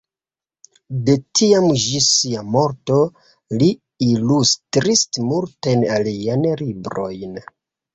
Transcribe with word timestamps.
De 1.09 1.13
tiam 1.39 1.67
ĝis 1.83 2.07
sia 2.15 2.43
morto 2.57 2.99
li 3.61 3.71
ilustris 4.09 5.09
multajn 5.31 5.89
aliajn 6.01 6.53
librojn. 6.69 7.43